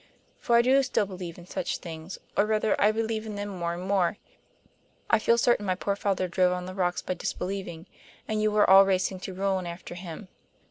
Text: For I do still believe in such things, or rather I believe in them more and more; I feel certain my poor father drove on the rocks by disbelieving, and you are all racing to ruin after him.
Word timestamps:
For 0.39 0.55
I 0.55 0.63
do 0.63 0.81
still 0.81 1.05
believe 1.05 1.37
in 1.37 1.45
such 1.45 1.77
things, 1.77 2.17
or 2.35 2.47
rather 2.47 2.75
I 2.81 2.91
believe 2.91 3.27
in 3.27 3.35
them 3.35 3.49
more 3.49 3.75
and 3.75 3.83
more; 3.83 4.17
I 5.11 5.19
feel 5.19 5.37
certain 5.37 5.63
my 5.67 5.75
poor 5.75 5.95
father 5.95 6.27
drove 6.27 6.53
on 6.53 6.65
the 6.65 6.73
rocks 6.73 7.03
by 7.03 7.13
disbelieving, 7.13 7.85
and 8.27 8.41
you 8.41 8.57
are 8.57 8.67
all 8.67 8.83
racing 8.83 9.19
to 9.19 9.33
ruin 9.35 9.67
after 9.67 9.93
him. 9.93 10.29